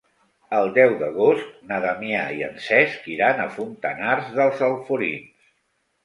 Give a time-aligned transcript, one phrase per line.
[0.59, 5.53] El deu d'agost na Damià i en Cesc iran a Fontanars dels Alforins.